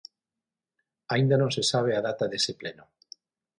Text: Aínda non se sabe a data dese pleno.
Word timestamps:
Aínda 1.13 1.35
non 1.41 1.53
se 1.55 1.63
sabe 1.71 1.91
a 1.95 2.03
data 2.07 2.25
dese 2.31 2.53
pleno. 2.59 2.85